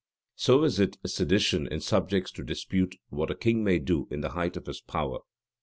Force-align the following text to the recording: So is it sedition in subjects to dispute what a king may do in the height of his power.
So 0.35 0.63
is 0.63 0.79
it 0.79 0.97
sedition 1.05 1.67
in 1.67 1.79
subjects 1.79 2.31
to 2.31 2.43
dispute 2.43 2.95
what 3.09 3.29
a 3.29 3.35
king 3.35 3.63
may 3.63 3.77
do 3.77 4.07
in 4.09 4.21
the 4.21 4.29
height 4.31 4.57
of 4.57 4.65
his 4.65 4.81
power. 4.81 5.19